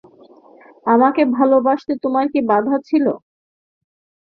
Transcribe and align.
আমাকে 0.85 1.21
ভালোবাসিতে 1.37 1.93
তোমার 2.03 2.25
কী 2.33 2.39
বাধা 2.49 2.75
ছিল। 2.87 3.05